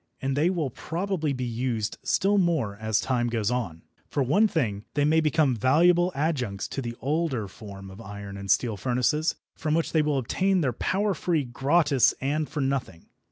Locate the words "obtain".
10.17-10.61